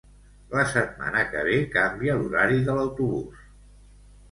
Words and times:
La 0.53 0.63
setmana 0.71 1.21
que 1.35 1.43
ve 1.49 1.59
canvia 1.77 2.17
l'horari 2.23 2.59
de 2.71 2.79
l'autobús 2.81 3.47